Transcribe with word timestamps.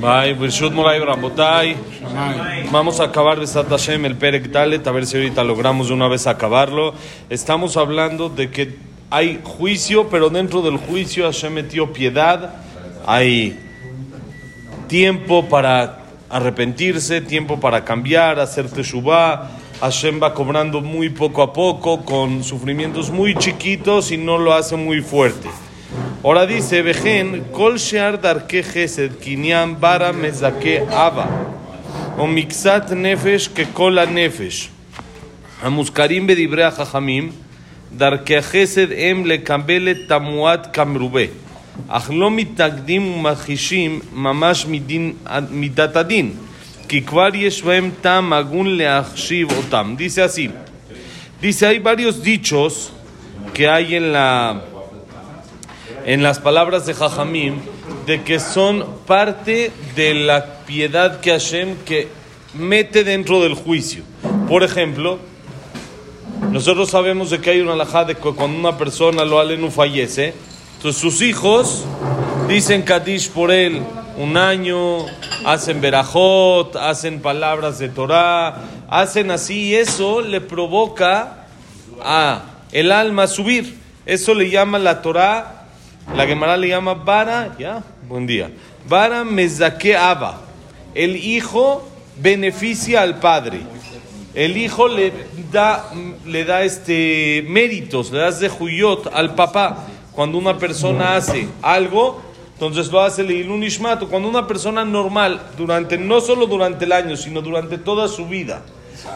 Bye. 0.00 1.76
Vamos 2.70 3.00
a 3.00 3.04
acabar 3.04 3.38
Besat 3.38 3.68
Hashem 3.68 4.04
el 4.04 4.16
Perek 4.16 4.50
Dalet, 4.50 4.86
a 4.86 4.90
ver 4.90 5.06
si 5.06 5.16
ahorita 5.16 5.44
logramos 5.44 5.88
de 5.88 5.94
una 5.94 6.08
vez 6.08 6.26
acabarlo. 6.26 6.94
Estamos 7.30 7.76
hablando 7.76 8.28
de 8.28 8.50
que 8.50 8.76
hay 9.10 9.40
juicio, 9.42 10.08
pero 10.08 10.30
dentro 10.30 10.62
del 10.62 10.76
juicio 10.76 11.24
Hashem 11.24 11.52
metió 11.52 11.92
piedad, 11.92 12.56
hay 13.06 13.58
tiempo 14.88 15.48
para 15.48 15.98
arrepentirse, 16.28 17.20
tiempo 17.20 17.60
para 17.60 17.84
cambiar, 17.84 18.40
hacer 18.40 18.68
teshuvah. 18.68 19.50
Hashem 19.80 20.22
va 20.22 20.34
cobrando 20.34 20.80
muy 20.80 21.10
poco 21.10 21.42
a 21.42 21.52
poco, 21.52 22.04
con 22.04 22.42
sufrimientos 22.42 23.10
muy 23.10 23.34
chiquitos 23.34 24.10
y 24.12 24.16
no 24.16 24.38
lo 24.38 24.52
hace 24.52 24.76
muy 24.76 25.00
fuerte. 25.00 25.48
Ahora 26.23 26.45
dice, 26.45 26.81
Vejen, 26.81 27.45
Kol 27.51 27.79
Shear 27.79 28.17
Darke 28.17 28.61
Gesed, 28.61 29.11
Kinyan 29.21 29.75
Bara 29.79 30.11
Mezake 30.11 30.85
Ava, 30.91 31.27
o 32.17 32.27
Mixat 32.27 32.91
Nefesh 32.91 33.49
que 33.49 33.65
Kola 33.65 34.05
Nefesh. 34.05 34.69
המוזכרים 35.61 36.27
בדברי 36.27 36.63
החכמים, 36.63 37.31
דרכי 37.97 38.37
החסד 38.37 38.91
הם 38.97 39.25
לקבל 39.25 39.91
את 39.91 39.97
תמורת 40.07 40.73
כמרובה, 40.73 41.21
אך 41.87 42.11
לא 42.13 42.31
מתנגדים 42.31 43.13
ומכחישים 43.13 43.99
ממש 44.13 44.65
מדין, 44.65 45.13
מידת 45.49 45.95
הדין, 45.95 46.31
כי 46.87 47.01
כבר 47.01 47.27
יש 47.33 47.63
בהם 47.63 47.91
טעם 48.01 48.33
הגון 48.33 48.67
להחשיב 48.77 49.51
אותם. 49.51 49.95
Dice 49.97 50.21
así, 50.21 50.49
dice, 51.41 51.65
hay 51.67 51.79
varios 51.79 52.23
dichos 52.23 52.91
que 53.53 53.67
hay 53.67 53.95
en 53.95 54.13
la 54.13 54.61
en 56.04 56.22
las 56.22 56.38
palabras 56.38 56.86
de 56.86 56.94
Jajamim 56.94 57.60
de 58.06 58.22
que 58.22 58.38
son 58.38 58.84
parte 59.06 59.72
de 59.96 60.14
la 60.14 60.58
piedad 60.66 61.20
que 61.20 61.30
Hashem 61.30 61.76
que 61.84 62.08
mete 62.54 63.04
dentro 63.04 63.42
del 63.42 63.54
juicio. 63.54 64.04
Por 64.48 64.62
ejemplo, 64.62 65.18
nosotros 66.50 66.90
sabemos 66.90 67.30
de 67.30 67.40
que 67.40 67.50
hay 67.50 67.60
una 67.60 67.72
alajá 67.72 68.04
de 68.04 68.14
que 68.14 68.32
cuando 68.32 68.58
una 68.58 68.76
persona 68.76 69.24
lo 69.24 69.40
alenu 69.40 69.70
fallece, 69.70 70.34
entonces 70.76 71.00
sus 71.00 71.22
hijos 71.22 71.84
dicen 72.48 72.82
Kadish 72.82 73.30
por 73.30 73.50
él 73.50 73.80
un 74.16 74.36
año, 74.36 75.06
hacen 75.44 75.80
berajot, 75.80 76.76
hacen 76.76 77.20
palabras 77.20 77.78
de 77.78 77.88
Torah, 77.88 78.62
hacen 78.88 79.30
así 79.30 79.70
y 79.70 79.74
eso 79.74 80.20
le 80.20 80.40
provoca 80.40 81.46
a 82.02 82.42
el 82.70 82.92
alma 82.92 83.26
subir. 83.26 83.78
Eso 84.06 84.34
le 84.34 84.50
llama 84.50 84.78
la 84.78 85.00
Torah 85.00 85.63
la 86.12 86.26
Gemara 86.26 86.56
le 86.56 86.68
llama 86.68 86.94
Bara, 86.94 87.56
ya, 87.58 87.82
buen 88.08 88.26
día. 88.26 88.50
Bara 88.88 89.24
Mezake 89.24 89.96
Aba. 89.96 90.40
El 90.94 91.16
hijo 91.16 91.82
beneficia 92.16 93.02
al 93.02 93.18
padre. 93.18 93.60
El 94.34 94.56
hijo 94.56 94.88
le 94.88 95.12
da, 95.52 95.90
le 96.26 96.44
da 96.44 96.62
este 96.62 97.44
méritos, 97.48 98.10
le 98.10 98.18
da 98.18 98.30
de 98.30 98.48
juyot 98.48 99.08
al 99.12 99.34
papá. 99.34 99.86
Cuando 100.12 100.38
una 100.38 100.58
persona 100.58 101.16
hace 101.16 101.48
algo, 101.62 102.20
entonces 102.52 102.90
lo 102.92 103.00
hace 103.00 103.22
un 103.22 103.62
ishmato. 103.62 104.08
Cuando 104.08 104.28
una 104.28 104.46
persona 104.46 104.84
normal, 104.84 105.40
durante, 105.56 105.98
no 105.98 106.20
solo 106.20 106.46
durante 106.46 106.84
el 106.84 106.92
año, 106.92 107.16
sino 107.16 107.42
durante 107.42 107.78
toda 107.78 108.06
su 108.06 108.26
vida, 108.26 108.62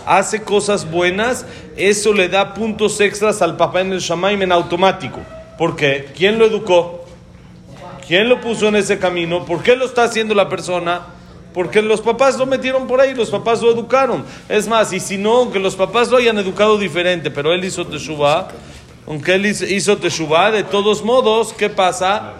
hace 0.06 0.42
cosas 0.42 0.90
buenas, 0.90 1.46
eso 1.76 2.12
le 2.12 2.28
da 2.28 2.54
puntos 2.54 3.00
extras 3.00 3.42
al 3.42 3.56
papá 3.56 3.80
en 3.80 3.92
el 3.92 4.00
shamaim 4.00 4.42
en 4.42 4.52
automático. 4.52 5.20
¿Por 5.58 5.74
qué? 5.74 6.08
¿Quién 6.16 6.38
lo 6.38 6.46
educó? 6.46 7.04
¿Quién 8.06 8.28
lo 8.28 8.40
puso 8.40 8.68
en 8.68 8.76
ese 8.76 8.98
camino? 8.98 9.44
¿Por 9.44 9.62
qué 9.62 9.76
lo 9.76 9.84
está 9.84 10.04
haciendo 10.04 10.34
la 10.34 10.48
persona? 10.48 11.08
Porque 11.52 11.82
los 11.82 12.00
papás 12.00 12.38
lo 12.38 12.46
metieron 12.46 12.86
por 12.86 13.00
ahí, 13.00 13.12
los 13.12 13.30
papás 13.30 13.60
lo 13.60 13.70
educaron. 13.70 14.24
Es 14.48 14.68
más, 14.68 14.92
y 14.92 15.00
si 15.00 15.18
no, 15.18 15.50
que 15.50 15.58
los 15.58 15.74
papás 15.74 16.08
lo 16.08 16.16
hayan 16.16 16.38
educado 16.38 16.78
diferente, 16.78 17.30
pero 17.30 17.52
él 17.52 17.64
hizo 17.64 17.86
Teshuvah, 17.86 18.48
aunque 19.06 19.34
él 19.34 19.46
hizo 19.46 19.98
Teshuvah, 19.98 20.52
de 20.52 20.62
todos 20.62 21.02
modos, 21.02 21.52
¿qué 21.52 21.68
pasa? 21.68 22.34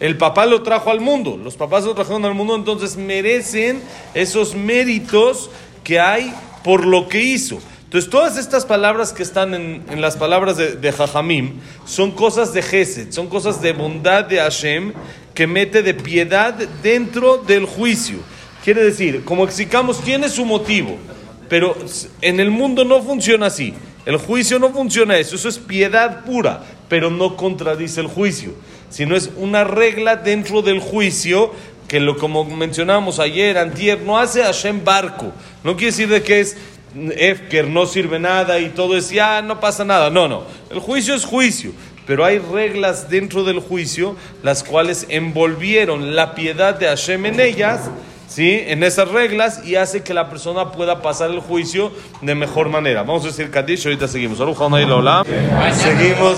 El 0.00 0.16
papá 0.16 0.46
lo 0.46 0.62
trajo 0.62 0.90
al 0.90 1.00
mundo, 1.00 1.36
los 1.36 1.56
papás 1.56 1.84
lo 1.84 1.94
trajeron 1.94 2.24
al 2.24 2.34
mundo, 2.34 2.54
entonces 2.54 2.96
merecen 2.96 3.82
esos 4.14 4.54
méritos 4.54 5.50
que 5.84 6.00
hay 6.00 6.32
por 6.64 6.86
lo 6.86 7.08
que 7.08 7.20
hizo. 7.20 7.58
Entonces, 7.88 8.10
todas 8.10 8.36
estas 8.36 8.66
palabras 8.66 9.14
que 9.14 9.22
están 9.22 9.54
en, 9.54 10.02
las 10.02 10.18
palabras 10.18 10.58
de, 10.58 10.72
de 10.76 10.92
Jajamim 10.92 11.54
son 11.86 12.10
cosas 12.10 12.52
de 12.52 12.60
Gesed, 12.60 13.12
son 13.12 13.28
cosas 13.28 13.62
de 13.62 13.72
bondad 13.72 14.26
de 14.26 14.36
Hashem 14.36 14.92
que 15.32 15.46
mete 15.46 15.82
de 15.82 15.94
piedad 15.94 16.52
dentro 16.82 17.38
del 17.38 17.64
juicio. 17.64 18.18
Quiere 18.62 18.84
decir, 18.84 19.24
como 19.24 19.44
explicamos, 19.44 20.02
tiene 20.02 20.28
su 20.28 20.44
motivo, 20.44 20.98
pero 21.48 21.74
en 22.20 22.40
el 22.40 22.50
mundo 22.50 22.84
no 22.84 23.00
funciona 23.00 23.46
así. 23.46 23.72
El 24.04 24.18
juicio 24.18 24.58
no 24.58 24.68
funciona 24.68 25.16
eso, 25.16 25.36
eso 25.36 25.48
es 25.48 25.58
piedad 25.58 26.26
pura, 26.26 26.64
pero 26.90 27.10
no 27.10 27.36
contradice 27.36 28.02
el 28.02 28.06
juicio, 28.08 28.52
sino 28.90 29.16
es 29.16 29.30
una 29.38 29.64
regla 29.64 30.16
dentro 30.16 30.60
del 30.60 30.80
juicio 30.80 31.52
que 31.88 32.00
lo 32.00 32.18
como 32.18 32.44
mencionamos 32.44 33.18
ayer, 33.18 33.56
antier, 33.56 34.02
no 34.02 34.18
hace 34.18 34.42
Hashem 34.42 34.84
barco. 34.84 35.32
No 35.64 35.74
quiere 35.74 35.92
decir 35.92 36.08
de 36.08 36.22
que 36.22 36.40
es 36.40 36.58
Efker 37.15 37.67
no 37.67 37.85
sirve 37.85 38.19
nada 38.19 38.59
y 38.59 38.69
todo 38.69 38.95
es 38.95 39.09
ya 39.09 39.41
no 39.41 39.59
pasa 39.59 39.83
nada. 39.83 40.09
No, 40.09 40.27
no. 40.27 40.43
El 40.69 40.79
juicio 40.79 41.15
es 41.15 41.25
juicio. 41.25 41.71
Pero 42.05 42.25
hay 42.25 42.37
reglas 42.37 43.09
dentro 43.09 43.43
del 43.43 43.59
juicio 43.59 44.15
las 44.43 44.63
cuales 44.63 45.05
envolvieron 45.09 46.15
la 46.15 46.35
piedad 46.35 46.75
de 46.75 46.87
Hashem 46.87 47.25
en 47.27 47.39
ellas, 47.39 47.89
¿sí? 48.27 48.61
en 48.67 48.83
esas 48.83 49.07
reglas, 49.07 49.65
y 49.65 49.75
hace 49.75 50.03
que 50.03 50.13
la 50.13 50.29
persona 50.29 50.73
pueda 50.73 51.01
pasar 51.01 51.31
el 51.31 51.39
juicio 51.39 51.93
de 52.21 52.35
mejor 52.35 52.67
manera. 52.67 53.03
Vamos 53.03 53.23
a 53.23 53.27
decir 53.27 53.49
Kadish, 53.49 53.85
ahorita 53.85 54.09
seguimos. 54.09 54.37
Seguimos 54.37 54.59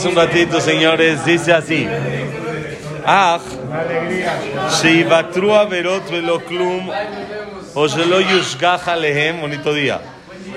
un 0.05 0.15
ratito, 0.15 0.61
señores. 0.61 1.25
Dice 1.25 1.53
así. 1.53 1.87
Ah, 3.07 3.39
שיוותרו 4.81 5.55
עבירות 5.55 6.01
ולא 6.09 6.39
כלום, 6.47 6.89
או 7.75 7.89
שלא 7.89 8.15
יושגח 8.15 8.87
עליהם, 8.87 9.41
bonito 9.41 9.73
día. 9.73 9.97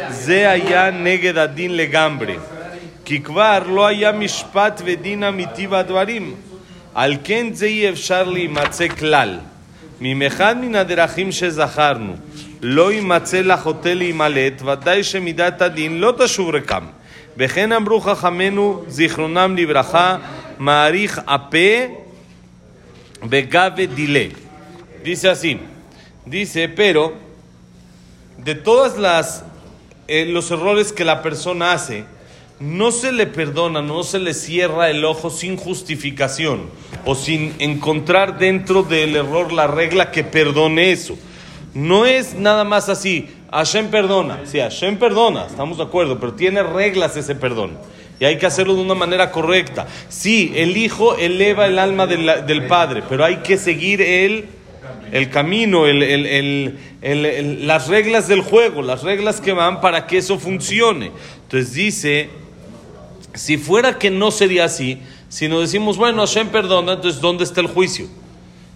זה 0.08 0.50
היה 0.50 0.90
נגד 0.90 1.38
הדין 1.38 1.76
לגמרי. 1.76 2.36
כי 3.04 3.20
כבר 3.20 3.58
לא 3.66 3.86
היה 3.86 4.12
משפט 4.12 4.82
ודין 4.84 5.22
אמיתי 5.22 5.66
בדברים. 5.66 6.34
על 6.94 7.16
כן 7.24 7.46
זה 7.52 7.66
אי 7.66 7.90
אפשר 7.90 8.24
להימצא 8.24 8.88
כלל. 8.88 9.38
ממחד 10.00 10.56
מן 10.60 10.74
הדרכים 10.74 11.32
שזכרנו, 11.32 12.16
לא 12.62 12.92
יימצא 12.92 13.40
לחוטא 13.40 13.88
להימלט, 13.88 14.62
ודאי 14.62 15.04
שמידת 15.04 15.62
הדין 15.62 15.98
לא 16.00 16.12
תשוב 16.18 16.54
רקם. 16.54 16.84
וכן 17.36 17.72
אמרו 17.72 18.00
חכמינו, 18.00 18.84
זיכרונם 18.88 19.54
לברכה, 19.58 20.16
מעריך 20.58 21.20
הפה 21.26 21.78
וגבה 23.28 23.86
דילה. 23.94 24.24
Dice 25.04 25.28
así, 25.28 25.58
dice, 26.26 26.68
pero 26.68 27.12
de 28.36 28.54
todas 28.54 28.98
las 28.98 29.44
eh, 30.13 30.27
los 30.27 30.51
errores 30.51 30.93
que 30.93 31.05
la 31.05 31.23
persona 31.23 31.71
hace, 31.71 32.03
no 32.59 32.91
se 32.91 33.11
le 33.11 33.25
perdona, 33.25 33.81
no 33.81 34.03
se 34.03 34.19
le 34.19 34.35
cierra 34.35 34.91
el 34.91 35.03
ojo 35.05 35.31
sin 35.31 35.57
justificación 35.57 36.69
o 37.03 37.15
sin 37.15 37.55
encontrar 37.57 38.37
dentro 38.37 38.83
del 38.83 39.15
error 39.15 39.51
la 39.51 39.65
regla 39.65 40.11
que 40.11 40.23
perdone 40.23 40.91
eso. 40.91 41.17
No 41.73 42.05
es 42.05 42.35
nada 42.35 42.63
más 42.63 42.89
así, 42.89 43.27
Hashem 43.51 43.87
perdona, 43.87 44.41
sí, 44.45 44.59
Hashem 44.59 44.97
perdona, 44.97 45.47
estamos 45.47 45.77
de 45.77 45.83
acuerdo, 45.85 46.19
pero 46.19 46.33
tiene 46.33 46.61
reglas 46.61 47.17
ese 47.17 47.33
perdón. 47.33 47.71
Y 48.19 48.25
hay 48.25 48.37
que 48.37 48.45
hacerlo 48.45 48.75
de 48.75 48.81
una 48.81 48.93
manera 48.93 49.31
correcta. 49.31 49.87
Sí, 50.09 50.53
el 50.55 50.77
hijo 50.77 51.15
eleva 51.15 51.65
el 51.65 51.79
alma 51.79 52.05
del, 52.05 52.45
del 52.45 52.67
padre, 52.67 53.01
pero 53.09 53.25
hay 53.25 53.37
que 53.37 53.57
seguir 53.57 53.99
el 53.99 54.45
el 55.13 55.29
camino, 55.29 55.85
el, 55.85 56.01
el, 56.01 56.79
el, 57.03 57.67
las 57.67 57.87
reglas 57.87 58.27
del 58.27 58.41
juego, 58.41 58.81
las 58.81 59.03
reglas 59.03 59.39
que 59.39 59.53
van 59.53 59.79
para 59.79 60.07
que 60.07 60.17
eso 60.17 60.39
funcione. 60.39 61.11
Entonces 61.43 61.73
dice, 61.75 62.29
si 63.35 63.57
fuera 63.57 63.99
que 63.99 64.09
no 64.09 64.31
sería 64.31 64.65
así, 64.65 64.99
si 65.29 65.47
nos 65.47 65.61
decimos, 65.61 65.97
bueno, 65.97 66.25
Hashem 66.25 66.47
perdona, 66.47 66.93
entonces 66.93 67.21
¿dónde 67.21 67.43
está 67.43 67.61
el 67.61 67.67
juicio? 67.67 68.07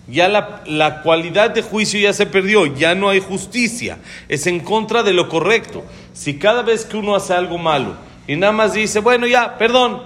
Ya 0.08 0.28
la, 0.28 0.62
la, 0.68 1.02
cualidad 1.02 1.50
de 1.50 1.64
juicio 1.64 2.00
ya 2.00 2.14
se 2.14 2.28
perdió, 2.28 2.68
ya 2.68 2.94
no 2.94 3.10
hay 3.10 3.20
justicia, 3.20 3.98
es 4.30 4.46
en 4.46 4.60
contra 4.60 5.02
de 5.02 5.14
lo 5.14 5.30
correcto. 5.30 5.84
Si 6.14 6.38
cada 6.38 6.62
vez 6.62 6.86
que 6.86 6.98
uno 6.98 7.16
hace 7.16 7.34
algo 7.34 7.58
malo 7.58 7.96
y 8.28 8.36
nada 8.36 8.54
más 8.54 8.74
dice, 8.74 9.00
bueno, 9.00 9.26
ya, 9.26 9.58
perdón, 9.58 10.04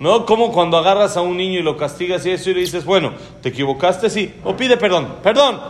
¿no? 0.00 0.26
Como 0.26 0.50
cuando 0.50 0.78
agarras 0.78 1.16
a 1.16 1.20
un 1.20 1.36
niño 1.36 1.60
y 1.60 1.62
lo 1.62 1.76
castigas 1.76 2.26
y 2.26 2.30
eso 2.30 2.50
y 2.50 2.54
le 2.54 2.60
dices, 2.60 2.84
bueno, 2.84 3.12
te 3.42 3.50
equivocaste, 3.50 4.10
sí, 4.10 4.34
o 4.42 4.56
pide 4.56 4.76
perdón, 4.76 5.16
perdón. 5.22 5.60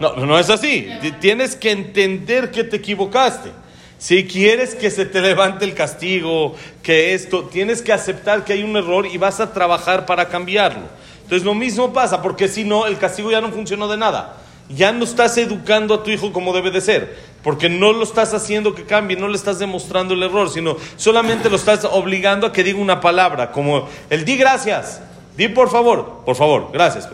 No, 0.00 0.16
no 0.16 0.38
es 0.38 0.48
así, 0.48 0.88
tienes 1.20 1.54
que 1.54 1.70
entender 1.70 2.50
que 2.50 2.64
te 2.64 2.76
equivocaste. 2.76 3.50
Si 3.98 4.26
quieres 4.26 4.74
que 4.74 4.90
se 4.90 5.04
te 5.04 5.20
levante 5.20 5.66
el 5.66 5.74
castigo, 5.74 6.56
que 6.82 7.12
esto, 7.12 7.44
tienes 7.44 7.82
que 7.82 7.92
aceptar 7.92 8.46
que 8.46 8.54
hay 8.54 8.62
un 8.62 8.74
error 8.74 9.06
y 9.06 9.18
vas 9.18 9.40
a 9.40 9.52
trabajar 9.52 10.06
para 10.06 10.28
cambiarlo. 10.28 10.84
Entonces 11.22 11.44
lo 11.44 11.54
mismo 11.54 11.92
pasa, 11.92 12.22
porque 12.22 12.48
si 12.48 12.64
no, 12.64 12.86
el 12.86 12.96
castigo 12.96 13.30
ya 13.30 13.42
no 13.42 13.50
funcionó 13.50 13.88
de 13.88 13.98
nada. 13.98 14.38
Ya 14.74 14.92
no 14.92 15.04
estás 15.04 15.36
educando 15.38 15.94
a 15.94 16.02
tu 16.02 16.10
hijo 16.10 16.32
como 16.32 16.52
debe 16.52 16.70
de 16.70 16.80
ser, 16.80 17.16
porque 17.42 17.68
no 17.68 17.92
lo 17.92 18.04
estás 18.04 18.32
haciendo 18.34 18.74
que 18.74 18.84
cambie, 18.84 19.16
no 19.16 19.28
le 19.28 19.36
estás 19.36 19.58
demostrando 19.58 20.14
el 20.14 20.22
error, 20.22 20.50
sino 20.50 20.76
solamente 20.96 21.50
lo 21.50 21.56
estás 21.56 21.84
obligando 21.84 22.46
a 22.46 22.52
que 22.52 22.62
diga 22.62 22.78
una 22.78 23.00
palabra, 23.00 23.50
como 23.50 23.88
el 24.08 24.24
di 24.24 24.36
gracias, 24.36 25.02
di 25.36 25.48
por 25.48 25.70
favor, 25.70 26.22
por 26.24 26.36
favor, 26.36 26.70
gracias. 26.72 27.08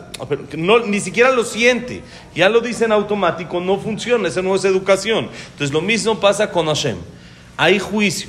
no, 0.56 0.80
ni 0.80 1.00
siquiera 1.00 1.30
lo 1.30 1.44
siente, 1.44 2.02
ya 2.34 2.48
lo 2.48 2.60
dice 2.60 2.84
en 2.84 2.92
automático, 2.92 3.60
no 3.60 3.78
funciona, 3.78 4.28
esa 4.28 4.42
no 4.42 4.54
es 4.54 4.64
educación. 4.64 5.28
Entonces 5.52 5.72
lo 5.72 5.80
mismo 5.80 6.20
pasa 6.20 6.50
con 6.50 6.66
Hashem. 6.66 6.96
Hay 7.56 7.78
juicio, 7.78 8.28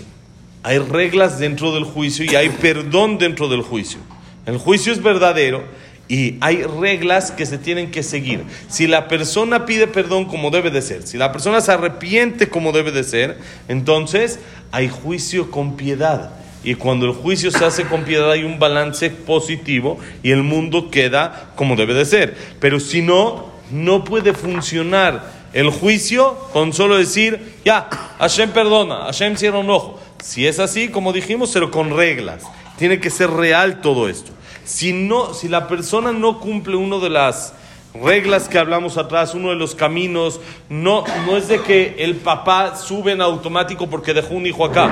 hay 0.63 0.77
reglas 0.77 1.39
dentro 1.39 1.74
del 1.74 1.83
juicio 1.83 2.25
y 2.25 2.35
hay 2.35 2.50
perdón 2.50 3.18
dentro 3.18 3.50
del 3.50 3.62
juicio. 3.62 4.00
El 4.45 4.57
juicio 4.57 4.94
es 4.94 5.03
verdadero 5.03 5.63
y 6.07 6.36
hay 6.39 6.63
reglas 6.63 7.31
que 7.31 7.45
se 7.45 7.57
tienen 7.57 7.92
que 7.92 8.04
seguir. 8.04 8.44
Si 8.69 8.88
la 8.88 9.07
persona 9.07 9.65
pide 9.65 9.88
perdón 9.88 10.25
como 10.25 10.51
debe 10.51 10.71
de 10.71 10.81
ser, 10.81 11.04
si 11.06 11.18
la 11.18 11.31
persona 11.31 11.62
se 11.62 11.71
arrepiente 11.71 12.48
como 12.50 12.71
debe 12.71 12.92
de 12.92 13.04
ser, 13.04 13.38
entonces 13.68 14.39
hay 14.71 14.89
juicio 14.89 15.51
con 15.51 15.75
piedad. 15.75 16.31
Y 16.63 16.75
cuando 16.75 17.06
el 17.06 17.13
juicio 17.13 17.51
se 17.51 17.63
hace 17.63 17.86
con 17.86 18.04
piedad 18.04 18.31
hay 18.31 18.44
un 18.44 18.59
balance 18.59 19.09
positivo 19.09 20.00
y 20.24 20.31
el 20.31 20.44
mundo 20.44 20.89
queda 20.89 21.51
como 21.56 21.75
debe 21.75 21.94
de 21.94 22.06
ser. 22.06 22.36
Pero 22.60 22.80
si 22.80 23.01
no, 23.01 23.51
no 23.71 24.03
puede 24.03 24.33
funcionar 24.33 25.38
el 25.53 25.69
juicio 25.69 26.38
con 26.53 26.74
solo 26.74 26.98
decir, 26.98 27.56
ya, 27.63 27.89
Hashem 28.19 28.51
perdona, 28.51 29.06
Hashem 29.06 29.38
cierra 29.38 29.60
un 29.60 29.69
ojo. 29.69 30.00
Si 30.24 30.45
es 30.45 30.60
así, 30.60 30.89
como 30.89 31.13
dijimos, 31.13 31.51
pero 31.53 31.71
con 31.71 31.95
reglas. 31.95 32.44
Tiene 32.77 33.00
que 33.00 33.10
ser 33.10 33.30
real 33.30 33.81
todo 33.81 34.10
esto. 34.10 34.31
Si, 34.68 34.92
no, 34.92 35.34
si 35.34 35.48
la 35.48 35.69
persona 35.69 36.12
no 36.12 36.42
cumple 36.42 36.75
una 36.75 36.98
de 36.98 37.10
las 37.10 37.54
reglas 37.94 38.50
que 38.50 38.60
hablamos 38.60 38.98
atrás, 38.98 39.34
uno 39.34 39.50
de 39.50 39.56
los 39.56 39.75
caminos, 39.75 40.42
no, 40.68 41.06
no 41.25 41.38
es 41.38 41.48
de 41.48 41.62
que 41.62 41.96
el 42.00 42.18
papá 42.18 42.75
sube 42.75 43.14
en 43.14 43.22
automático 43.22 43.90
porque 43.90 44.14
dejó 44.14 44.34
un 44.34 44.46
hijo 44.46 44.66
acá, 44.66 44.92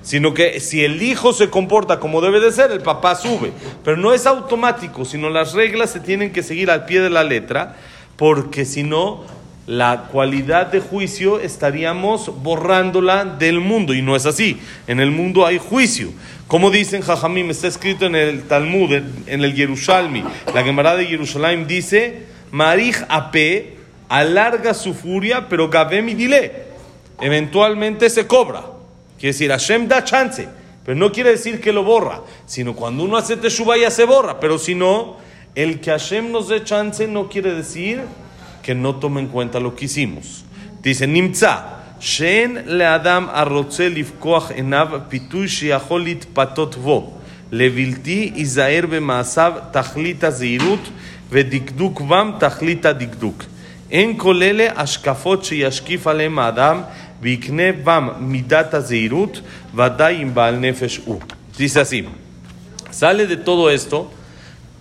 sino 0.00 0.32
que 0.32 0.58
si 0.58 0.82
el 0.82 1.02
hijo 1.02 1.34
se 1.34 1.50
comporta 1.50 2.00
como 2.00 2.22
debe 2.22 2.40
de 2.40 2.50
ser, 2.50 2.70
el 2.70 2.80
papá 2.80 3.14
sube. 3.14 3.52
Pero 3.84 3.98
no 3.98 4.14
es 4.14 4.24
automático, 4.24 5.04
sino 5.04 5.28
las 5.28 5.52
reglas 5.52 5.90
se 5.90 6.00
tienen 6.00 6.32
que 6.32 6.42
seguir 6.42 6.70
al 6.70 6.86
pie 6.86 7.02
de 7.02 7.10
la 7.10 7.22
letra, 7.22 7.76
porque 8.16 8.64
si 8.64 8.84
no, 8.84 9.24
la 9.70 10.08
cualidad 10.10 10.66
de 10.66 10.80
juicio 10.80 11.38
estaríamos 11.38 12.42
borrándola 12.42 13.24
del 13.24 13.60
mundo 13.60 13.94
y 13.94 14.02
no 14.02 14.16
es 14.16 14.26
así. 14.26 14.58
En 14.88 14.98
el 14.98 15.12
mundo 15.12 15.46
hay 15.46 15.58
juicio. 15.58 16.08
Como 16.48 16.72
dicen 16.72 17.02
Jajamim, 17.02 17.50
está 17.50 17.68
escrito 17.68 18.06
en 18.06 18.16
el 18.16 18.42
Talmud, 18.48 18.92
en 18.92 19.44
el 19.44 19.54
Yerushalmi, 19.54 20.24
la 20.52 20.64
Gemara 20.64 20.96
de 20.96 21.06
Jerusalén 21.06 21.68
dice, 21.68 22.24
Marij 22.50 22.96
Ape 23.08 23.76
alarga 24.08 24.74
su 24.74 24.92
furia, 24.92 25.48
pero 25.48 25.70
Gabem 25.70 26.08
y 26.08 26.14
dile, 26.14 26.64
eventualmente 27.20 28.10
se 28.10 28.26
cobra. 28.26 28.64
Quiere 29.20 29.34
decir, 29.34 29.52
Hashem 29.52 29.86
da 29.86 30.02
chance, 30.02 30.48
pero 30.84 30.98
no 30.98 31.12
quiere 31.12 31.30
decir 31.30 31.60
que 31.60 31.72
lo 31.72 31.84
borra, 31.84 32.22
sino 32.44 32.74
cuando 32.74 33.04
uno 33.04 33.16
hace 33.16 33.36
teshuva 33.36 33.78
ya 33.78 33.92
se 33.92 34.04
borra, 34.04 34.40
pero 34.40 34.58
si 34.58 34.74
no, 34.74 35.18
el 35.54 35.78
que 35.78 35.92
Hashem 35.92 36.32
nos 36.32 36.48
dé 36.48 36.64
chance 36.64 37.06
no 37.06 37.28
quiere 37.28 37.54
decir 37.54 38.00
que 38.63 38.75
no 38.75 38.95
tome 38.95 39.21
en 39.21 39.27
cuenta 39.27 39.59
lo 39.59 39.75
que 39.75 39.85
hicimos. 39.85 40.43
Dice, 40.81 41.07
Nimtza, 41.07 41.75
שאין 41.99 42.57
לאדם 42.65 43.27
הרוצה 43.31 43.89
לפקוח 43.89 44.51
עיניו 44.51 44.87
פיתוי 45.09 45.47
שיכול 45.47 46.03
להתפתות 46.03 46.75
בו. 46.75 47.13
לבלתי 47.51 48.31
ייזהר 48.35 48.85
במעשיו 48.89 49.53
תכלית 49.71 50.23
הזהירות 50.23 50.89
ודקדוק 51.29 52.01
בם 52.01 52.31
תכלית 52.39 52.85
הדקדוק. 52.85 53.43
אין 53.91 54.13
כל 54.17 54.43
אלה 54.43 54.67
השקפות 54.75 55.45
שישקיף 55.45 56.07
עליהם 56.07 56.39
האדם 56.39 56.81
ויקנה 57.21 57.71
בם 57.83 58.09
מידת 58.19 58.73
הזהירות, 58.73 59.41
ודאי 59.75 60.23
אם 60.23 60.33
בעל 60.33 60.55
נפש 60.55 60.99
הוא. 61.05 61.21
Dice 61.57 61.79
así, 61.79 62.03
sale 62.91 63.27
de 63.27 63.37
todo 63.37 63.69
esto 63.69 64.11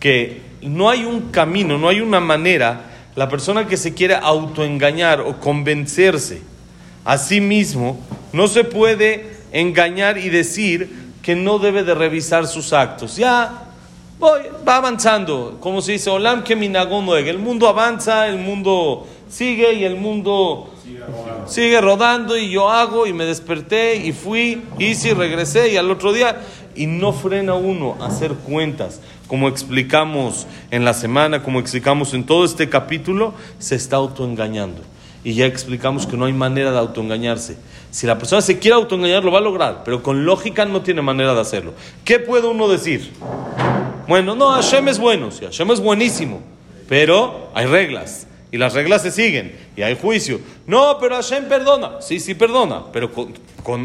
que 0.00 0.40
no 0.62 0.90
hay 0.90 1.04
un 1.04 1.31
camino, 1.31 1.78
no 1.78 1.88
hay 1.88 2.00
una 2.00 2.19
manera, 2.19 2.81
la 3.19 3.27
persona 3.27 3.68
que 3.68 3.75
se 3.75 3.94
quiere 3.94 4.16
autoengañar 4.16 5.19
o 5.19 5.42
convencerse 5.42 6.42
Asimismo, 7.04 8.00
no 8.31 8.48
se 8.48 8.63
puede 8.63 9.36
engañar 9.51 10.18
y 10.18 10.30
decir 10.30 11.12
que 11.21 11.36
no 11.36 11.60
debe 11.60 11.83
de 11.83 11.95
revisar 11.95 12.48
sus 12.48 12.71
actos. 12.71 13.18
Ya 13.18 13.66
voy, 14.19 14.42
va 14.66 14.77
avanzando, 14.77 15.57
como 15.60 15.81
se 15.81 15.94
dice, 15.94 16.10
Olam 16.10 16.45
que 16.45 16.54
el 16.54 17.39
mundo 17.39 17.68
avanza, 17.68 18.27
el 18.27 18.38
mundo 18.38 19.06
sigue 19.30 19.74
y 19.74 19.83
el 19.83 19.98
mundo 19.98 20.74
sigue 21.45 21.81
rodando. 21.81 22.38
y 22.38 22.50
yo 22.50 22.69
hago 22.69 23.06
y 23.06 23.12
me 23.12 23.25
desperté 23.25 23.98
y 23.98 24.13
fui, 24.13 24.62
hice 24.77 25.10
y 25.10 25.13
regresé 25.13 25.74
y 25.74 25.75
al 25.77 25.92
otro 25.92 26.13
día 26.13 26.39
y 26.74 26.86
no 26.86 27.12
frena 27.12 27.56
uno 27.56 27.98
a 28.00 28.06
hacer 28.06 28.33
cuentas. 28.33 29.01
Como 29.29 29.47
explicamos 29.47 30.47
en 30.71 30.83
la 30.83 30.93
semana, 30.93 31.43
como 31.43 31.61
explicamos 31.61 32.13
en 32.13 32.25
todo 32.25 32.43
este 32.43 32.67
capítulo, 32.67 33.33
se 33.59 33.75
está 33.75 33.95
autoengañando 33.95 34.81
y 35.23 35.35
ya 35.35 35.45
explicamos 35.45 36.07
que 36.07 36.17
no 36.17 36.25
hay 36.25 36.33
manera 36.33 36.71
de 36.71 36.79
autoengañarse. 36.79 37.55
Si 37.91 38.07
la 38.07 38.17
persona 38.17 38.41
se 38.41 38.57
quiere 38.57 38.75
autoengañar, 38.75 39.23
lo 39.23 39.31
va 39.31 39.37
a 39.37 39.41
lograr, 39.41 39.83
pero 39.85 40.01
con 40.01 40.25
lógica 40.25 40.65
no 40.65 40.81
tiene 40.81 41.03
manera 41.03 41.35
de 41.35 41.41
hacerlo. 41.41 41.73
¿Qué 42.03 42.17
puede 42.19 42.47
uno 42.47 42.67
decir? 42.67 43.11
Bueno, 44.07 44.33
no, 44.33 44.49
Hashem 44.49 44.87
es 44.87 44.97
bueno, 44.97 45.29
sí, 45.29 45.45
Hashem 45.45 45.69
es 45.69 45.79
buenísimo, 45.79 46.41
pero 46.87 47.51
hay 47.53 47.67
reglas. 47.67 48.25
Y 48.51 48.57
las 48.57 48.73
reglas 48.73 49.03
se 49.03 49.11
siguen 49.11 49.55
y 49.77 49.83
hay 49.83 49.95
juicio. 49.95 50.39
No, 50.65 50.97
pero 50.99 51.15
Hashem 51.15 51.47
perdona. 51.47 52.01
Sí, 52.01 52.19
sí 52.19 52.33
perdona, 52.33 52.85
pero 52.91 53.11
con, 53.11 53.33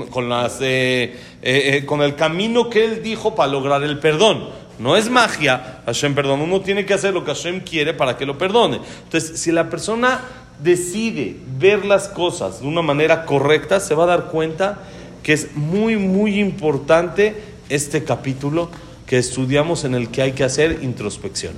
con, 0.07 0.29
las, 0.31 0.59
eh, 0.63 1.15
eh, 1.43 1.77
eh, 1.77 1.85
con 1.85 2.01
el 2.01 2.15
camino 2.15 2.71
que 2.71 2.83
él 2.83 3.03
dijo 3.03 3.35
para 3.35 3.53
lograr 3.53 3.83
el 3.83 3.99
perdón. 3.99 4.49
No 4.79 4.97
es 4.97 5.09
magia, 5.09 5.83
Hashem 5.87 6.15
perdona. 6.15 6.43
Uno 6.43 6.61
tiene 6.61 6.85
que 6.85 6.95
hacer 6.95 7.15
lo 7.15 7.25
que 7.25 7.33
Hashem 7.33 7.61
quiere 7.61 7.95
para 7.95 8.17
que 8.17 8.27
lo 8.27 8.39
perdone. 8.39 8.81
Entonces, 9.05 9.41
si 9.41 9.53
la 9.53 9.71
persona 9.71 10.21
decide 10.63 11.37
ver 11.59 11.85
las 11.85 12.09
cosas 12.09 12.61
de 12.61 12.67
una 12.67 12.83
manera 12.83 13.25
correcta, 13.25 13.81
se 13.81 13.95
va 13.95 14.05
a 14.05 14.09
dar 14.09 14.25
cuenta 14.27 14.79
que 15.23 15.33
es 15.33 15.55
muy, 15.57 15.97
muy 15.97 16.39
importante 16.39 17.35
este 17.69 18.05
capítulo 18.05 18.71
que 19.07 19.19
estudiamos 19.19 19.85
en 19.85 19.95
el 19.95 20.11
que 20.11 20.23
hay 20.23 20.33
que 20.33 20.45
hacer 20.45 20.81
introspección. 20.83 21.55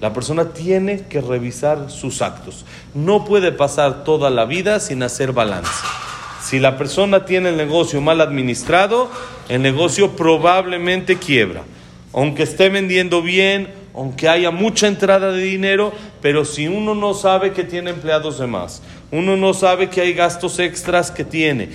La 0.00 0.12
persona 0.12 0.50
tiene 0.52 1.06
que 1.06 1.20
revisar 1.20 1.90
sus 1.90 2.20
actos. 2.22 2.64
No 2.94 3.24
puede 3.24 3.52
pasar 3.52 4.04
toda 4.04 4.30
la 4.30 4.44
vida 4.44 4.80
sin 4.80 5.02
hacer 5.02 5.32
balance. 5.32 5.70
Si 6.42 6.58
la 6.58 6.76
persona 6.76 7.24
tiene 7.24 7.48
el 7.48 7.56
negocio 7.56 8.00
mal 8.02 8.20
administrado, 8.20 9.10
el 9.48 9.62
negocio 9.62 10.14
probablemente 10.14 11.16
quiebra. 11.16 11.62
Aunque 12.14 12.44
esté 12.44 12.68
vendiendo 12.68 13.22
bien, 13.22 13.68
aunque 13.94 14.28
haya 14.28 14.50
mucha 14.50 14.86
entrada 14.86 15.32
de 15.32 15.42
dinero, 15.42 15.92
pero 16.22 16.44
si 16.44 16.68
uno 16.68 16.94
no 16.94 17.12
sabe 17.12 17.52
que 17.52 17.64
tiene 17.64 17.90
empleados 17.90 18.38
de 18.38 18.46
más, 18.46 18.82
uno 19.10 19.36
no 19.36 19.52
sabe 19.52 19.90
que 19.90 20.00
hay 20.00 20.14
gastos 20.14 20.58
extras 20.58 21.10
que 21.10 21.24
tiene, 21.24 21.70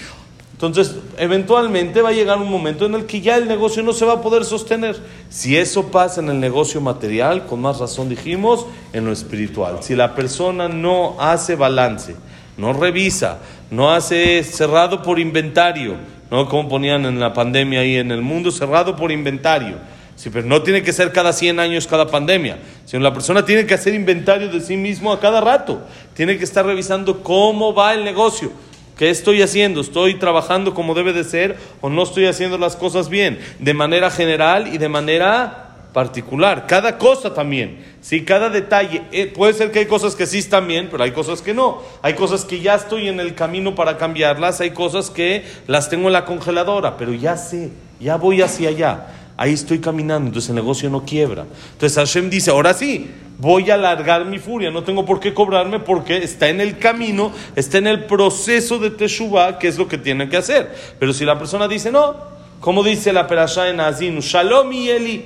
entonces 0.60 0.96
eventualmente 1.18 2.02
va 2.02 2.10
a 2.10 2.12
llegar 2.12 2.38
un 2.38 2.52
momento 2.52 2.86
en 2.86 2.94
el 2.94 3.06
que 3.06 3.22
ya 3.22 3.38
el 3.38 3.48
negocio 3.48 3.82
no 3.82 3.94
se 3.94 4.04
va 4.04 4.16
a 4.16 4.22
poder 4.22 4.44
sostener. 4.44 4.98
Si 5.30 5.56
eso 5.56 5.88
pasa 5.88 6.20
en 6.20 6.28
el 6.28 6.38
negocio 6.42 6.82
material, 6.82 7.46
con 7.46 7.62
más 7.62 7.80
razón 7.80 8.10
dijimos, 8.10 8.66
en 8.92 9.06
lo 9.06 9.14
espiritual. 9.14 9.78
Si 9.80 9.96
la 9.96 10.16
persona 10.16 10.68
no 10.68 11.16
hace 11.18 11.56
balance, 11.56 12.18
no 12.58 12.74
revisa, 12.74 13.40
no 13.72 13.92
hace 13.92 14.44
cerrado 14.44 15.02
por 15.02 15.18
inventario, 15.18 15.96
¿no? 16.30 16.50
Como 16.50 16.68
ponían 16.68 17.06
en 17.06 17.22
la 17.22 17.32
pandemia 17.32 17.80
ahí 17.80 17.96
en 17.96 18.12
el 18.12 18.22
mundo, 18.22 18.52
cerrado 18.52 18.98
por 18.98 19.14
inventario 19.14 19.78
Sí, 20.20 20.30
pero 20.30 20.46
no 20.46 20.62
tiene 20.64 20.84
que 20.84 20.92
ser 20.92 21.14
cada 21.14 21.32
100 21.32 21.62
años 21.62 21.88
cada 21.88 22.08
pandemia, 22.08 22.58
sino 22.84 23.02
la 23.02 23.14
persona 23.14 23.46
tiene 23.46 23.66
que 23.66 23.74
hacer 23.74 23.94
inventario 23.94 24.50
de 24.50 24.60
sí 24.60 24.76
mismo 24.76 25.14
a 25.14 25.20
cada 25.22 25.40
rato. 25.40 25.82
Tiene 26.14 26.38
que 26.38 26.44
estar 26.44 26.66
revisando 26.66 27.24
cómo 27.24 27.74
va 27.74 27.94
el 27.94 28.04
negocio. 28.04 28.52
¿Qué 28.98 29.10
estoy 29.12 29.42
haciendo? 29.42 29.80
¿Estoy 29.80 30.16
trabajando 30.16 30.74
como 30.74 30.94
debe 30.94 31.14
de 31.14 31.24
ser 31.24 31.56
o 31.80 31.90
no 31.90 32.04
estoy 32.04 32.26
haciendo 32.26 32.58
las 32.58 32.76
cosas 32.76 33.08
bien? 33.08 33.40
De 33.60 33.74
manera 33.74 34.12
general 34.12 34.68
y 34.68 34.78
de 34.78 34.90
manera 34.90 35.78
particular. 35.94 36.68
Cada 36.68 36.98
cosa 36.98 37.34
también. 37.34 37.82
Sí, 38.02 38.26
cada 38.26 38.50
detalle. 38.50 39.04
Eh, 39.14 39.28
puede 39.28 39.54
ser 39.54 39.72
que 39.72 39.80
hay 39.80 39.86
cosas 39.86 40.16
que 40.16 40.26
sí 40.26 40.40
están 40.40 40.68
bien, 40.68 40.90
pero 40.92 41.02
hay 41.02 41.12
cosas 41.12 41.42
que 41.42 41.54
no. 41.54 41.82
Hay 42.02 42.16
cosas 42.16 42.44
que 42.44 42.60
ya 42.60 42.76
estoy 42.76 43.08
en 43.08 43.22
el 43.22 43.36
camino 43.36 43.74
para 43.74 43.96
cambiarlas. 43.96 44.60
Hay 44.60 44.72
cosas 44.72 45.10
que 45.12 45.46
las 45.66 45.90
tengo 45.90 46.08
en 46.08 46.14
la 46.14 46.26
congeladora, 46.26 46.98
pero 46.98 47.14
ya 47.14 47.38
sé, 47.38 47.70
ya 48.02 48.18
voy 48.18 48.42
hacia 48.42 48.68
allá 48.68 49.16
ahí 49.40 49.54
estoy 49.54 49.80
caminando, 49.80 50.28
entonces 50.28 50.50
el 50.50 50.56
negocio 50.58 50.90
no 50.90 51.06
quiebra. 51.06 51.46
Entonces 51.72 51.98
Hashem 51.98 52.30
dice, 52.30 52.52
ahora 52.52 52.74
sí, 52.74 53.10
voy 53.38 53.72
a 53.72 53.76
alargar 53.76 54.26
mi 54.26 54.38
furia, 54.38 54.70
no 54.70 54.84
tengo 54.84 55.06
por 55.06 55.22
qué 55.22 55.34
cobrarme 55.34 55.80
porque 55.80 56.18
está 56.18 56.50
en 56.50 56.60
el 56.60 56.78
camino, 56.78 57.32
está 57.56 57.78
en 57.78 57.88
el 57.88 58.04
proceso 58.04 58.80
de 58.80 58.92
Teshuvah, 58.92 59.58
que 59.58 59.70
es 59.70 59.78
lo 59.78 59.88
que 59.88 59.98
tiene 59.98 60.28
que 60.28 60.36
hacer. 60.36 60.76
Pero 61.00 61.14
si 61.14 61.24
la 61.24 61.40
persona 61.40 61.70
dice, 61.70 61.90
no, 61.90 62.18
como 62.60 62.84
dice 62.84 63.14
la 63.14 63.28
perashá 63.28 63.70
en 63.70 63.80
Azinu, 63.80 64.20
Shalom 64.20 64.74
y 64.74 64.90
Eli, 64.90 65.26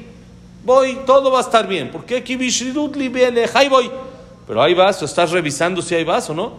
voy, 0.64 1.00
todo 1.08 1.32
va 1.32 1.40
a 1.40 1.42
estar 1.42 1.68
bien, 1.68 1.90
porque 1.92 2.18
aquí 2.18 2.36
Bishridut 2.36 2.96
li 2.96 3.12
ahí 3.56 3.68
voy. 3.68 3.90
Pero 4.46 4.62
hay 4.62 4.76
vaso, 4.76 5.06
estás 5.06 5.32
revisando 5.32 5.82
si 5.82 5.96
hay 5.96 6.04
vaso, 6.04 6.36
¿no? 6.36 6.54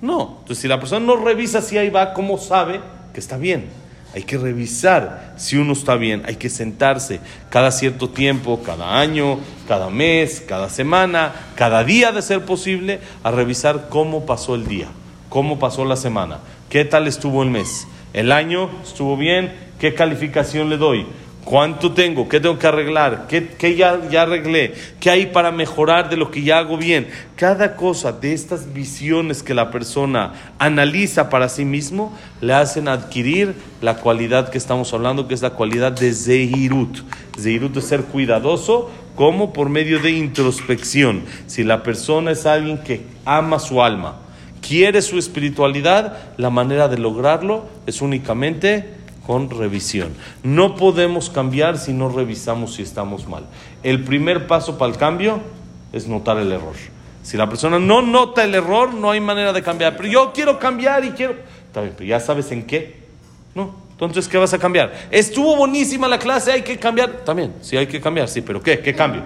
No. 0.00 0.38
Entonces, 0.40 0.60
si 0.62 0.68
la 0.68 0.80
persona 0.80 1.04
no 1.04 1.16
revisa 1.16 1.60
si 1.60 1.76
hay 1.76 1.90
vaso, 1.90 2.12
¿cómo 2.14 2.38
sabe 2.38 2.80
que 3.12 3.20
está 3.20 3.36
bien? 3.36 3.87
Hay 4.14 4.22
que 4.22 4.38
revisar 4.38 5.34
si 5.36 5.56
uno 5.56 5.74
está 5.74 5.96
bien, 5.96 6.22
hay 6.26 6.36
que 6.36 6.48
sentarse 6.48 7.20
cada 7.50 7.70
cierto 7.70 8.08
tiempo, 8.08 8.62
cada 8.64 8.98
año, 8.98 9.38
cada 9.66 9.90
mes, 9.90 10.42
cada 10.46 10.70
semana, 10.70 11.34
cada 11.56 11.84
día 11.84 12.10
de 12.10 12.22
ser 12.22 12.44
posible, 12.44 13.00
a 13.22 13.30
revisar 13.30 13.88
cómo 13.90 14.24
pasó 14.24 14.54
el 14.54 14.66
día, 14.66 14.88
cómo 15.28 15.58
pasó 15.58 15.84
la 15.84 15.96
semana, 15.96 16.38
qué 16.70 16.86
tal 16.86 17.06
estuvo 17.06 17.42
el 17.42 17.50
mes, 17.50 17.86
el 18.14 18.32
año 18.32 18.70
estuvo 18.82 19.16
bien, 19.16 19.52
qué 19.78 19.94
calificación 19.94 20.70
le 20.70 20.78
doy, 20.78 21.06
¿Cuánto 21.48 21.92
tengo? 21.92 22.28
¿Qué 22.28 22.40
tengo 22.40 22.58
que 22.58 22.66
arreglar? 22.66 23.26
¿Qué, 23.26 23.74
ya, 23.74 24.06
ya, 24.10 24.20
arreglé? 24.24 24.74
¿Qué 25.00 25.08
hay 25.08 25.26
para 25.28 25.50
mejorar 25.50 26.10
de 26.10 26.18
lo 26.18 26.30
que 26.30 26.42
ya 26.42 26.58
hago 26.58 26.76
bien? 26.76 27.08
Cada 27.36 27.74
cosa 27.74 28.12
de 28.12 28.34
estas 28.34 28.74
visiones 28.74 29.42
que 29.42 29.54
la 29.54 29.70
persona 29.70 30.34
analiza 30.58 31.30
para 31.30 31.48
sí 31.48 31.64
mismo 31.64 32.14
le 32.42 32.52
hacen 32.52 32.86
adquirir 32.86 33.54
la 33.80 33.94
cualidad 33.96 34.50
que 34.50 34.58
estamos 34.58 34.92
hablando, 34.92 35.26
que 35.26 35.32
es 35.32 35.40
la 35.40 35.54
cualidad 35.54 35.92
de 35.92 36.12
Zehirut. 36.12 36.98
Zehirut 37.40 37.74
es 37.78 37.84
ser 37.86 38.02
cuidadoso, 38.02 38.90
como 39.14 39.54
por 39.54 39.70
medio 39.70 40.00
de 40.00 40.10
introspección. 40.10 41.22
Si 41.46 41.64
la 41.64 41.82
persona 41.82 42.32
es 42.32 42.44
alguien 42.44 42.76
que 42.76 43.06
ama 43.24 43.58
su 43.58 43.82
alma, 43.82 44.16
quiere 44.60 45.00
su 45.00 45.18
espiritualidad, 45.18 46.14
la 46.36 46.50
manera 46.50 46.88
de 46.88 46.98
lograrlo 46.98 47.64
es 47.86 48.02
únicamente 48.02 48.97
con 49.28 49.50
revisión. 49.50 50.14
No 50.42 50.74
podemos 50.74 51.28
cambiar 51.28 51.76
si 51.76 51.92
no 51.92 52.08
revisamos 52.08 52.76
si 52.76 52.82
estamos 52.82 53.28
mal. 53.28 53.44
El 53.82 54.02
primer 54.02 54.46
paso 54.46 54.78
para 54.78 54.90
el 54.90 54.96
cambio 54.96 55.40
es 55.92 56.08
notar 56.08 56.38
el 56.38 56.50
error. 56.50 56.72
Si 57.22 57.36
la 57.36 57.46
persona 57.46 57.78
no 57.78 58.00
nota 58.00 58.42
el 58.42 58.54
error, 58.54 58.94
no 58.94 59.10
hay 59.10 59.20
manera 59.20 59.52
de 59.52 59.62
cambiar. 59.62 59.98
Pero 59.98 60.08
yo 60.08 60.32
quiero 60.32 60.58
cambiar 60.58 61.04
y 61.04 61.10
quiero... 61.10 61.34
Está 61.66 61.82
bien, 61.82 61.92
pero 61.94 62.08
ya 62.08 62.20
sabes 62.20 62.50
en 62.52 62.62
qué. 62.62 63.00
No. 63.54 63.76
Entonces, 63.90 64.26
¿qué 64.28 64.38
vas 64.38 64.54
a 64.54 64.58
cambiar? 64.58 64.94
Estuvo 65.10 65.56
buenísima 65.56 66.08
la 66.08 66.18
clase, 66.18 66.50
hay 66.50 66.62
que 66.62 66.78
cambiar. 66.78 67.22
También, 67.26 67.52
sí 67.60 67.76
hay 67.76 67.86
que 67.86 68.00
cambiar, 68.00 68.30
sí, 68.30 68.40
pero 68.40 68.62
¿qué? 68.62 68.78
¿Qué 68.78 68.94
cambio? 68.94 69.24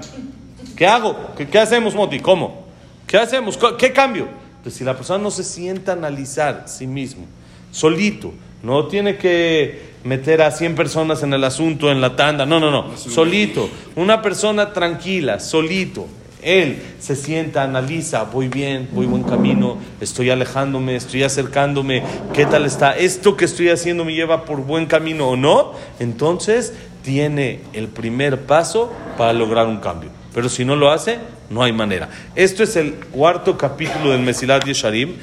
¿Qué 0.76 0.84
hago? 0.84 1.16
¿Qué, 1.36 1.46
qué 1.46 1.60
hacemos, 1.60 1.94
Moti? 1.94 2.18
¿Cómo? 2.18 2.66
¿Qué 3.06 3.18
hacemos? 3.18 3.56
¿Qué 3.78 3.92
cambio? 3.92 4.26
Entonces, 4.56 4.78
si 4.78 4.82
la 4.82 4.96
persona 4.96 5.22
no 5.22 5.30
se 5.30 5.44
sienta 5.44 5.92
analizar 5.92 6.64
sí 6.66 6.88
mismo, 6.88 7.24
solito, 7.70 8.34
no 8.64 8.88
tiene 8.88 9.16
que 9.16 9.91
meter 10.04 10.42
a 10.42 10.50
100 10.50 10.74
personas 10.74 11.22
en 11.22 11.32
el 11.32 11.44
asunto, 11.44 11.90
en 11.90 12.00
la 12.00 12.16
tanda. 12.16 12.46
No, 12.46 12.60
no, 12.60 12.70
no. 12.70 12.96
Solito. 12.96 13.68
Una 13.96 14.22
persona 14.22 14.72
tranquila, 14.72 15.40
solito. 15.40 16.06
Él 16.42 16.82
se 16.98 17.14
sienta, 17.14 17.62
analiza, 17.62 18.24
voy 18.24 18.48
bien, 18.48 18.88
voy 18.92 19.06
buen 19.06 19.22
camino, 19.22 19.78
estoy 20.00 20.30
alejándome, 20.30 20.96
estoy 20.96 21.22
acercándome, 21.22 22.02
¿qué 22.32 22.46
tal 22.46 22.64
está? 22.64 22.96
¿Esto 22.96 23.36
que 23.36 23.44
estoy 23.44 23.68
haciendo 23.68 24.04
me 24.04 24.12
lleva 24.12 24.44
por 24.44 24.62
buen 24.62 24.86
camino 24.86 25.28
o 25.28 25.36
no? 25.36 25.72
Entonces 26.00 26.74
tiene 27.04 27.60
el 27.72 27.86
primer 27.86 28.40
paso 28.40 28.92
para 29.16 29.32
lograr 29.32 29.68
un 29.68 29.78
cambio. 29.78 30.10
Pero 30.34 30.48
si 30.48 30.64
no 30.64 30.74
lo 30.74 30.90
hace, 30.90 31.18
no 31.48 31.62
hay 31.62 31.72
manera. 31.72 32.08
Esto 32.34 32.64
es 32.64 32.74
el 32.74 32.94
cuarto 32.94 33.56
capítulo 33.56 34.10
del 34.10 34.22
Mesilat 34.22 34.64
Yesharim. 34.64 35.16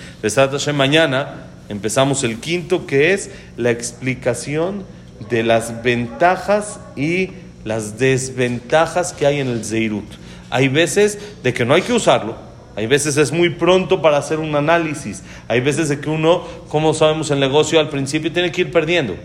Mañana 0.74 1.49
Empezamos 1.70 2.24
el 2.24 2.40
quinto, 2.40 2.86
que 2.86 3.14
es 3.14 3.30
la 3.56 3.70
explicación 3.72 4.84
de 5.30 5.44
las 5.44 5.84
ventajas 5.84 6.80
y 6.96 7.30
las 7.64 8.00
desventajas 8.00 9.14
que 9.14 9.26
hay 9.26 9.40
en 9.40 9.48
el 9.48 9.64
Zeirut. 9.64 10.06
Hay 10.50 10.68
veces 10.68 11.20
de 11.44 11.54
que 11.54 11.66
no 11.66 11.76
hay 11.76 11.84
que 11.84 11.94
usarlo, 11.94 12.36
hay 12.76 12.88
veces 12.88 13.18
es 13.18 13.32
muy 13.32 13.52
pronto 13.52 14.02
para 14.02 14.18
hacer 14.18 14.40
un 14.40 14.56
análisis, 14.56 15.22
hay 15.48 15.62
veces 15.62 15.90
de 15.90 16.00
que 16.00 16.10
uno, 16.10 16.44
como 16.70 16.94
sabemos, 16.94 17.30
el 17.30 17.40
negocio 17.40 17.80
al 17.80 17.90
principio 17.90 18.32
tiene 18.32 18.52
que 18.52 18.62
ir 18.62 18.72
perdiendo. 18.72 19.16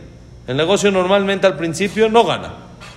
El 0.46 0.58
negocio 0.58 0.90
normalmente 0.90 1.46
al 1.46 1.56
principio 1.56 2.10
no 2.10 2.24
gana 2.24 2.52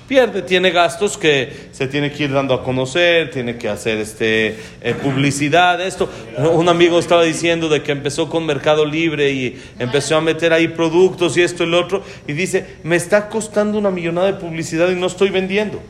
pierde, 0.08 0.42
tiene 0.42 0.72
gastos 0.72 1.18
que 1.18 1.70
se 1.72 1.88
tiene 1.88 2.12
que 2.12 2.24
ir 2.24 2.34
dando 2.34 2.54
a 2.54 2.64
conocer, 2.64 3.30
tiene 3.30 3.58
que 3.58 3.70
hacer 3.70 3.98
este, 3.98 4.58
eh, 4.82 4.94
publicidad, 5.02 5.80
esto. 5.82 6.10
Un 6.54 6.70
amigo 6.70 7.00
estaba 7.00 7.24
diciendo 7.24 7.70
de 7.70 7.84
que 7.84 7.92
empezó 7.92 8.30
con 8.30 8.46
Mercado 8.46 8.86
Libre 8.86 9.32
y 9.32 9.62
empezó 9.80 10.18
a 10.18 10.22
meter 10.22 10.54
ahí 10.54 10.70
productos 10.70 11.38
y 11.38 11.42
esto 11.42 11.64
y 11.64 11.68
lo 11.68 11.80
otro, 11.80 12.04
y 12.28 12.34
dice, 12.34 12.78
me 12.84 12.96
está 12.96 13.30
costando 13.30 13.78
una 13.78 13.92
millonada 13.92 14.28
de 14.28 14.34
publicidad 14.34 14.90
y 14.90 14.96
no 14.96 15.08
estoy 15.08 15.30
vendiendo. 15.30 15.82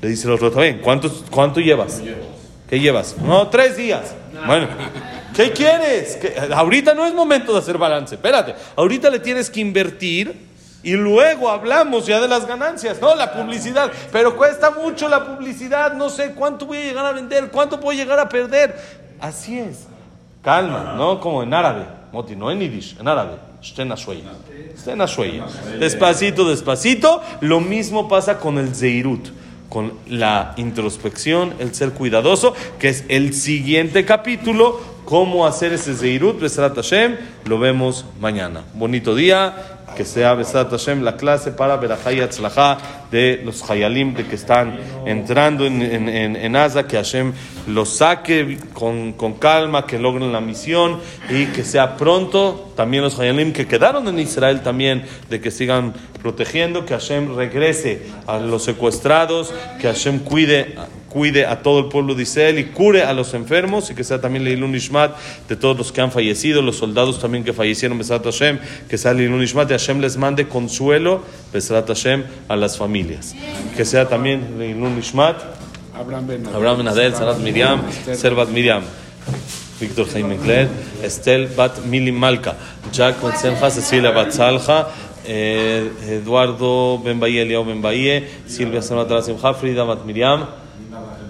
Le 0.00 0.08
dice 0.08 0.26
el 0.26 0.32
otro, 0.32 0.50
también, 0.50 0.80
¿cuánto, 0.82 1.12
cuánto 1.30 1.60
llevas? 1.60 2.02
¿Qué 2.68 2.80
llevas? 2.80 3.16
No, 3.18 3.48
tres 3.48 3.76
días. 3.76 4.14
Bueno. 4.46 4.66
¿Qué 5.34 5.50
quieres? 5.50 6.18
Ahorita 6.54 6.94
no 6.94 7.06
es 7.06 7.14
momento 7.14 7.52
de 7.52 7.58
hacer 7.58 7.78
balance. 7.78 8.16
Espérate. 8.16 8.54
Ahorita 8.76 9.10
le 9.10 9.18
tienes 9.18 9.48
que 9.48 9.60
invertir 9.60 10.34
y 10.82 10.92
luego 10.92 11.48
hablamos 11.48 12.06
ya 12.06 12.20
de 12.20 12.28
las 12.28 12.46
ganancias, 12.46 13.00
¿no? 13.00 13.14
La 13.14 13.32
publicidad. 13.32 13.90
Pero 14.10 14.36
cuesta 14.36 14.70
mucho 14.70 15.08
la 15.08 15.24
publicidad, 15.24 15.94
no 15.94 16.10
sé 16.10 16.32
cuánto 16.32 16.66
voy 16.66 16.78
a 16.78 16.82
llegar 16.82 17.06
a 17.06 17.12
vender, 17.12 17.50
cuánto 17.50 17.78
puedo 17.78 17.96
llegar 17.96 18.18
a 18.18 18.28
perder. 18.28 18.76
Así 19.20 19.58
es. 19.58 19.86
Calma, 20.42 20.94
¿no? 20.96 21.20
Como 21.20 21.42
en 21.42 21.54
árabe. 21.54 21.86
Moti, 22.12 22.34
no 22.34 22.50
en 22.50 22.60
yiddish, 22.60 22.96
en 22.98 23.06
árabe. 23.08 23.36
Despacito, 25.78 26.48
despacito. 26.48 27.22
Lo 27.40 27.60
mismo 27.60 28.08
pasa 28.08 28.38
con 28.38 28.58
el 28.58 28.74
zeirut, 28.74 29.28
con 29.68 29.94
la 30.08 30.52
introspección, 30.56 31.54
el 31.60 31.72
ser 31.74 31.92
cuidadoso, 31.92 32.54
que 32.80 32.88
es 32.88 33.04
el 33.08 33.34
siguiente 33.34 34.04
capítulo. 34.04 34.80
Cómo 35.04 35.46
hacer 35.46 35.72
ese 35.72 35.94
zeirut, 35.94 36.40
Besrat 36.40 36.74
Hashem, 36.74 37.16
lo 37.44 37.58
vemos 37.58 38.04
mañana. 38.20 38.62
Bonito 38.74 39.14
día 39.14 39.71
que 39.94 40.04
sea 40.04 40.34
Besat 40.34 40.70
Hashem 40.70 41.02
la 41.02 41.16
clase 41.16 41.52
para 41.52 41.76
Berajay 41.76 42.20
Atzlajá 42.20 42.78
de 43.10 43.42
los 43.44 43.68
Hayalim 43.68 44.14
de 44.14 44.26
que 44.26 44.34
están 44.34 44.78
entrando 45.06 45.66
en, 45.66 45.82
en, 45.82 46.08
en, 46.36 46.56
Asa, 46.56 46.86
que 46.86 46.96
Hashem 46.96 47.32
los 47.66 47.90
saque 47.90 48.58
con, 48.72 49.12
con, 49.12 49.34
calma, 49.34 49.86
que 49.86 49.98
logren 49.98 50.32
la 50.32 50.40
misión 50.40 50.98
y 51.28 51.46
que 51.46 51.64
sea 51.64 51.96
pronto. 51.96 52.72
También 52.76 53.02
los 53.02 53.18
Hayalim 53.18 53.52
que 53.52 53.66
quedaron 53.66 54.08
en 54.08 54.18
Israel 54.18 54.62
también, 54.62 55.04
de 55.28 55.40
que 55.40 55.50
sigan 55.50 55.92
protegiendo, 56.22 56.86
que 56.86 56.94
Hashem 56.94 57.36
regrese 57.36 58.06
a 58.26 58.38
los 58.38 58.64
secuestrados, 58.64 59.52
que 59.80 59.88
Hashem 59.88 60.20
cuide 60.20 60.74
cuide 61.12 61.44
a 61.44 61.62
todo 61.62 61.80
el 61.80 61.86
pueblo 61.86 62.14
de 62.14 62.22
Israel 62.22 62.58
y 62.58 62.64
cure 62.64 63.02
a 63.02 63.12
los 63.12 63.34
enfermos 63.34 63.90
y 63.90 63.94
que 63.94 64.02
sea 64.02 64.20
también 64.20 64.44
Leilun 64.44 64.74
Ishmat 64.74 65.14
de 65.46 65.56
todos 65.56 65.76
los 65.76 65.92
que 65.92 66.00
han 66.00 66.10
fallecido, 66.10 66.62
los 66.62 66.76
soldados 66.76 67.20
también 67.20 67.44
que 67.44 67.52
fallecieron, 67.52 67.98
Besat 67.98 68.24
Hashem, 68.24 68.58
que 68.88 68.96
sea 68.96 69.12
Leilun 69.12 69.42
Ishmat 69.42 69.70
y 69.70 69.74
Hashem 69.74 70.00
les 70.00 70.16
mande 70.16 70.48
consuelo, 70.48 71.22
Besat 71.52 71.86
Hashem, 71.86 72.24
a 72.48 72.56
las 72.56 72.78
familias. 72.78 73.34
Que 73.76 73.84
sea 73.84 74.08
también 74.08 74.58
Leilun 74.58 74.98
Ishmat, 74.98 75.36
Abraham 75.94 76.26
Ben 76.78 76.88
Adel, 76.88 77.14
Sarat 77.14 77.38
Miriam, 77.38 77.82
Servat 78.14 78.48
Miriam. 78.48 78.82
Víctor 79.78 80.06
Jaime 80.12 80.36
Kler, 80.36 80.68
Estel 81.02 81.48
Bat 81.48 81.84
Mili 81.84 82.12
Malka, 82.12 82.54
Jack 82.92 83.20
Metzenja, 83.20 83.68
Cecilia 83.68 84.12
Bat 84.12 84.30
Salja, 84.30 84.88
eh, 85.26 85.90
Eduardo 86.08 86.98
Ben 86.98 87.18
Bahía, 87.18 87.42
Eliao 87.42 87.64
Ben 87.64 87.82
Bahía, 87.82 88.22
Silvia 88.46 88.80
Servat 88.80 89.24
Simcha, 89.24 89.54
Frida 89.54 89.82
Bat 89.82 90.04
Miriam, 90.04 90.46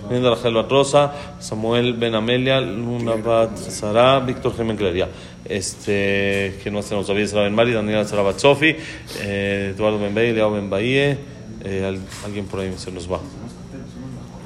Linda 0.10 0.30
Rachel 0.30 0.54
Bat 0.54 0.72
Rosa, 0.72 1.14
Samuel 1.40 1.94
Ben 1.94 2.16
Amelia, 2.16 2.62
Luna 2.62 3.16
Bat 3.16 3.58
Sara, 3.58 4.20
Víctor 4.20 4.56
Jiménez 4.56 4.78
Cleria. 4.78 5.08
Este, 5.46 6.60
que 6.64 6.72
no 6.72 6.80
hacemos 6.80 7.06
todavía 7.06 7.28
Sara 7.28 7.44
Ben 7.44 7.56
Mari, 7.56 7.74
Daniela 7.74 8.06
Sara 8.06 8.22
Bat 8.22 8.40
Sofi, 8.40 8.76
eh, 9.22 9.74
Eduardo 9.76 10.00
Ben 10.00 10.14
Bahía, 10.14 10.30
Eliao 10.30 10.52
Ben 10.52 10.70
Bahía, 10.70 11.18
eh, 11.64 12.00
alguien 12.26 12.46
por 12.46 12.60
ahí 12.60 12.74
se 12.78 12.92
nos 12.92 13.12
va. 13.12 13.20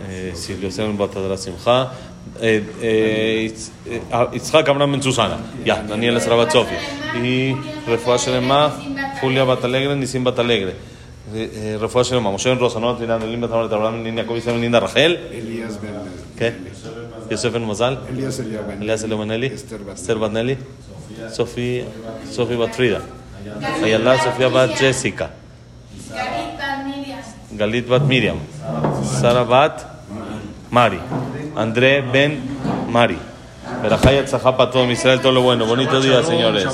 Eh, 0.10 0.32
Silvia 0.36 0.72
Servat 0.72 0.98
Bat 0.98 1.16
Adra 1.18 1.38
Simcha, 1.38 1.92
יצחק 4.34 4.70
אברהם 4.70 4.92
בן 4.92 5.02
סוסנה, 5.02 5.38
יא, 5.66 5.76
דניאל 5.88 6.18
עשרה 6.18 6.46
בת 6.46 6.52
סופי, 6.52 6.76
היא 7.14 7.56
רפואה 7.88 8.18
שלמה, 8.18 8.70
חוליה 9.20 9.46
בת 9.46 9.66
אלגרה, 9.66 9.96
ניסים 9.96 10.24
בת 10.24 10.40
אלגרה. 10.40 10.72
רפואה 11.80 12.04
שלמה, 12.04 12.32
משה 12.32 12.56
בן 12.56 12.62
רוסה, 12.62 12.80
נועה 12.80 12.98
טרילן, 12.98 13.22
אלין 13.22 13.42
בת 13.42 13.50
אברהם, 13.50 13.66
אברהם, 13.74 14.04
לין 14.04 14.18
יעקב 14.18 14.36
ישראל, 14.36 14.58
לינדה 14.58 14.78
רחל. 14.78 15.18
אליאס 15.34 15.78
בן... 15.78 15.88
כן? 16.38 16.54
יוסף 17.32 17.50
בן 17.50 17.64
מזל? 17.64 17.96
אליאס 18.10 18.40
אליהו 18.40 18.64
אליאס 18.82 19.04
אליהו 19.04 19.20
בן 19.20 19.32
אלי? 19.32 19.50
אסתר 19.94 20.18
בת 20.18 20.32
נלי? 20.32 20.56
סופי, 21.30 21.82
סופי 22.32 22.58
בת 22.58 22.76
פרידה. 22.76 23.00
איילה 23.84 24.24
סופיה 24.24 24.50
בת 24.50 24.70
ג'סיקה. 24.82 25.26
גלית 27.58 27.88
בת 27.88 28.02
מרים. 28.02 28.40
שרה 29.22 29.44
בת 29.44 29.84
מרי. 30.72 30.98
André 31.56 32.02
Ben 32.14 32.32
Mari. 32.88 33.18
Verajaya 33.82 34.24
Tzajapa, 34.26 34.72
todo 34.72 34.90
Israel, 34.92 35.20
todo 35.20 35.32
lo 35.34 35.42
bueno. 35.42 35.66
Bonito 35.66 36.00
día, 36.02 36.24
señores. 36.24 36.66